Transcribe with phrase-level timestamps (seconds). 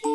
[0.00, 0.08] 厅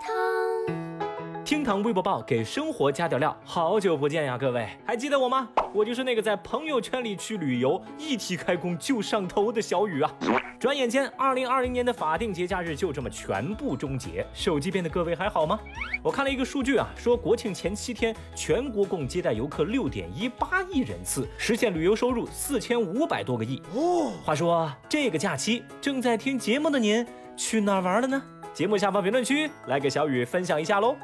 [0.00, 5.48] 堂，厅堂微博报给生活加点料，好久不见呀，各位还记得我吗？
[5.72, 10.12] 我就是那个在朋友圈里去旅游，一提开工就上头的小雨啊。
[10.58, 14.26] 转眼间，二零二零年的法定节假日就这么全部终结。
[14.34, 15.60] 手机边的各位还好吗？
[16.02, 23.62] 我看了一个数据啊，说国庆前七天，全国共接待游客六点一八亿人次，实现旅游收入四千五百多个亿。
[23.72, 28.20] 哦，话说这个假期，正在听节目的您去哪儿玩了呢？
[28.58, 30.96] 节目下方评论区来给小雨分享一下喽。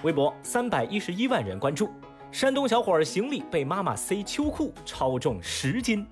[0.00, 1.92] 微博三百一十一万人关注，
[2.32, 6.06] 山东小伙行李被妈妈塞秋裤，超重十斤。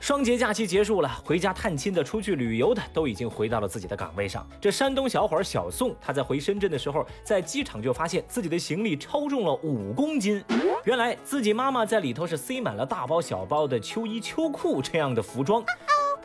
[0.00, 4.44] 双节假期结束了，回家探亲的、出去旅游的都已经回到了自己的岗位上。
[4.60, 10.44] 这山东小伙小宋，他在回深圳的时候，在机场就发现自己的行李超重了五公斤。
[10.82, 15.64] 原来自己妈妈在里头是塞满了大包小包的秋衣秋裤这样的服装。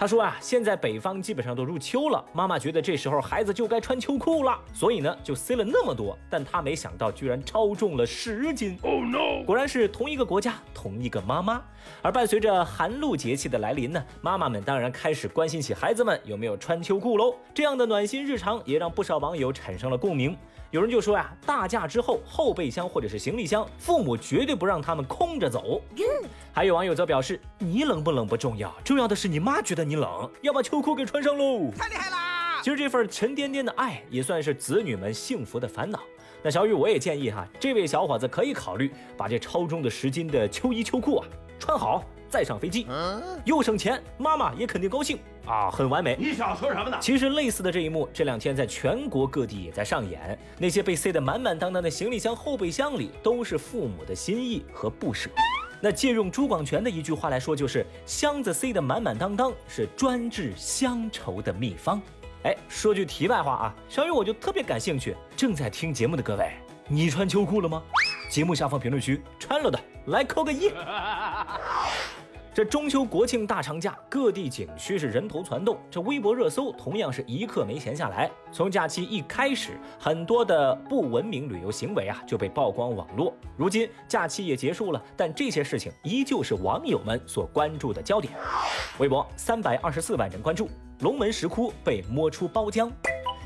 [0.01, 6.17] 他说啊，现在北方基本上都入秋了，妈妈觉得这时候孩子就该穿秋裤了，所以呢就塞了那么多。
[6.27, 8.75] 但他没想到居然超重了十斤。
[8.81, 9.45] Oh no！
[9.45, 11.61] 果然是同一个国家，同一个妈妈。
[12.02, 17.36] 而伴随着寒露节气的来临呢，妈妈们当然开始关心起孩子们有没有穿秋裤喽。
[17.53, 20.36] 这样的暖心日常也让不少网友产生了共鸣。
[20.72, 25.81] 有人就说呀，大假之后后备箱或者是行李箱，父母绝对不让他们空着走。
[26.53, 31.69] 还有网友则表示，你冷不冷不重要，重要的是你妈觉得你冷，要把秋裤给穿上喽。
[31.77, 32.61] 太厉害啦！
[32.64, 35.99] 其实这份沉甸甸的爱，也算是子女们幸福的烦恼。
[36.42, 41.27] 那小雨我也建议哈，这位小伙子可以考虑把这超重的十斤的秋衣秋裤啊
[41.59, 42.87] 穿好再上飞机，
[43.43, 46.15] 又省钱，妈妈也肯定高兴啊，很完美。
[46.17, 46.97] 你想说什么呢？
[47.01, 50.39] 其实类似的这一幕，这两天在全国各地也在上演。
[50.57, 55.29] 那些被塞得满满当当的行李箱、后备箱里，都是父母的心意和不舍。
[55.81, 62.02] 那借用朱广权的一句话来说，就是箱子塞得满满当当，是专治乡愁的秘方。
[62.43, 66.53] 哎，说句题外话啊，小雨我就特别感兴趣，正在听节目的各位，
[66.87, 67.83] 你穿秋裤了吗？
[68.29, 70.71] 节目下方评论区穿了的来扣个一。
[72.53, 78.30] 这中秋国庆大长假，各地景区是人头攒动，这微博热搜同样是一刻没闲下来。
[78.52, 83.33] 从假期一开始，很多的不文明旅游行为啊就被曝光网络。
[83.55, 88.33] 如今假期也结束了，但这些事情依旧是网友们所关注的焦点。
[88.97, 90.67] 微博三百二十四万人关注，
[90.99, 92.92] 龙门石窟被摸出包浆。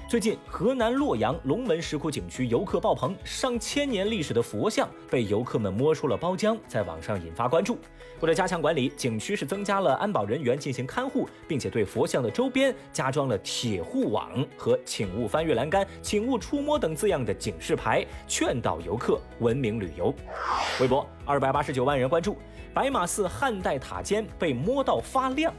[0.07, 7.79] 最近，河南洛阳龙门石窟景区游客爆棚，上千年历史的佛像被游客们摸出了包浆，在网上引发关注。
[8.19, 20.13] 为了加强管理，景区是增加了安保人员进行看护，并且对佛像的周边加装了铁护网和“请勿翻越栏杆”“请勿触摸”等字样的警示牌，劝导游客文明旅游。
[20.79, 22.37] 微博二百八十九万人关注，
[22.75, 25.51] 白马寺汉代塔尖被摸到发亮。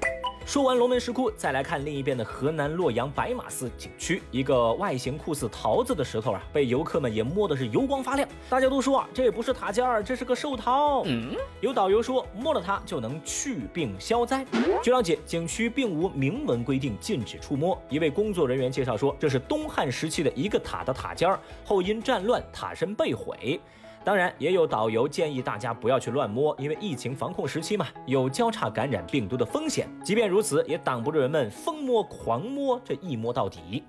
[0.47, 8.27] 说完龙门石窟，再来看另一边的河南洛阳白马寺景区，一个外形酷似桃子的石头啊，被游客们也摸的是油光发亮。
[8.49, 11.03] 大家都说啊，这不是塔尖儿，这是个寿桃。
[11.07, 14.47] 嗯，有导游说摸了它就能去病消灾。
[14.85, 17.77] 据了解，景区并无明文规定禁止触摸。
[17.89, 23.61] 一位工作人员介绍说，这是东汉时期的一个塔的塔尖儿，后因战乱塔身被毁。
[24.07, 29.89] 当然，也有导游建议大家不要去乱摸，因为疫情防控时期嘛，有交叉感染病毒的风险。
[30.05, 33.83] 即便如此，也挡不住人们疯摸狂摸，这一摸到底。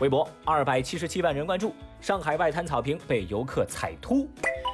[0.00, 4.28] 微博二百七十七万人关注，上海外滩草坪被游客踩秃。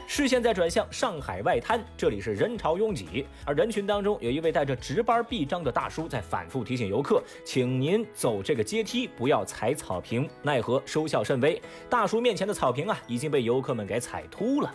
[0.06, 10.28] 视线再转向上海外滩，这里是人潮拥挤，而人群当中有一位带着值班臂章的大叔在反复提醒游客，请您走这个阶梯，不要踩草坪。
[10.42, 14.72] 奈何收效甚微，大叔面前的草坪啊已经被游客们给踩秃了。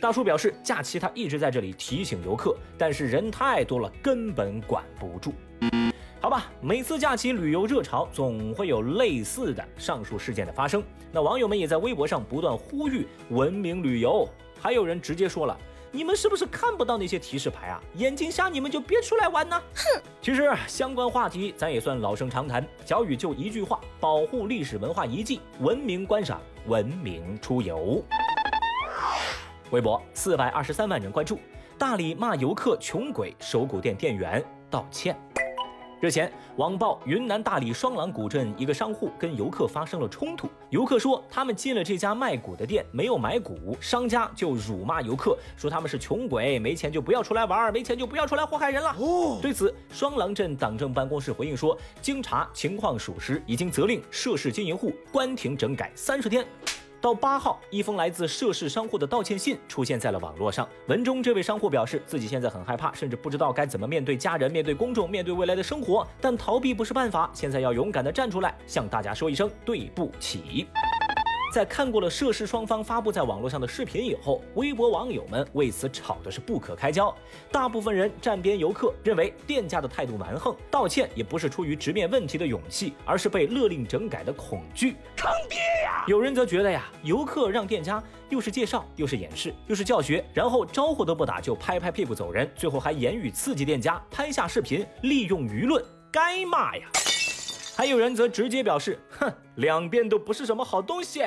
[0.00, 5.34] 大叔表示，假期他一直在这里提醒游客，但是人太多了，根本管不住。
[6.20, 14.28] 好吧，每次假期旅游热潮总会有类似的上述事件的发生，那网友们也在微博上不断呼吁文明旅游。
[14.60, 15.56] 还有人直接说了
[15.90, 17.80] ：“你们是不是看不到那些提示牌啊？
[17.94, 22.66] 眼睛瞎你们就别出来玩呢！”哼，其实相关话题咱也算老生常谈。
[22.84, 28.04] 小雨就一句话：保护历史文化遗迹，文明观赏，文明出游。
[29.70, 31.38] 微博四百二十三万人关注，
[31.78, 35.18] 大理骂游客穷鬼，手鼓店店员道歉。
[36.00, 40.48] 日前，网曝云南大理双廊古镇一个商户跟游客发生了冲突。
[40.70, 48.96] 游客说他们进了这家卖鼓的店，没有买鼓，商家就辱骂游客，说他们是穷鬼，没钱就不要出来玩，没钱就不要出来祸害人了。
[48.98, 56.46] 哦，对此，双廊镇党政办公室回应说，经查情况属实，已经责令涉事经营户关停整改三十天。
[57.00, 60.68] 到八号，一封来自涉事商户的道歉信出现在了网络上。
[60.88, 66.06] 文中，这位商户表示自己现在很害怕，甚至不知道该怎么面对家人、面对公众、面对未来的生活。
[66.20, 70.66] 但逃避不是办法，现在要勇敢地站出来，向大家说一声对不起。
[71.50, 77.12] 在看过了涉事双方发布在网络上的视频以后，微博网友们为此吵的是不可开交。
[77.50, 84.92] 大部分人站边游客，认为店家的态度蛮横，道歉也不是出于直面问题的勇气，而是被勒令整改的恐惧。
[85.16, 86.04] 坑爹呀！
[86.06, 96.86] 有人则觉得呀，游客让店家又是介绍，又是演示，又是教学，然后招呼都不打就拍拍屁股走人，最后还言语刺激店家，拍下视频利用舆论，该骂呀！
[97.80, 101.22] 还有人则直接表示，哼，两边都不是什么好东西。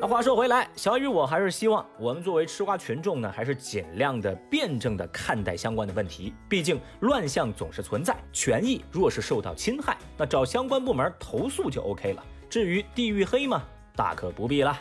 [0.00, 6.34] 那话说回来，小雨我还是希望我们作为吃瓜群众呢，还是尽量的辩证的看待相关的问题。
[6.48, 12.24] 毕竟乱象总是存在，权益若是受到侵害，那找相关部门投诉就 OK 了。
[12.50, 13.62] 至于地域黑嘛，
[13.94, 14.76] 大可不必啦。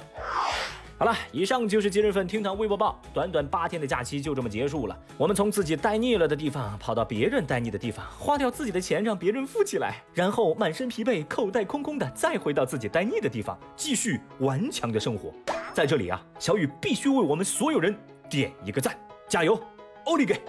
[0.97, 2.97] 好了，以上就是今日份厅堂微博报。
[3.13, 4.97] 短短八天的假期就这么结束了。
[5.17, 15.33] 我们从自己待腻了的地方跑到别人待腻的地方，花掉自己的钱让别人富起来，然后满身疲惫、口袋空空的再回到自己待腻的地方，继续顽强的生活。
[15.73, 17.93] 在这里啊，小雨必须为我们所有人
[18.29, 19.61] 点一个赞，加油，
[20.05, 20.41] 奥利给！